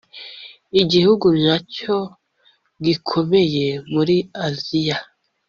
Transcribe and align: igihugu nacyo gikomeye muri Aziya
igihugu 0.81 1.27
nacyo 1.43 1.95
gikomeye 2.85 3.67
muri 3.93 4.15
Aziya 4.47 4.97